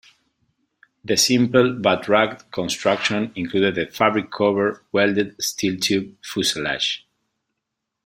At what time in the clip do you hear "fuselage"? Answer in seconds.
6.25-7.05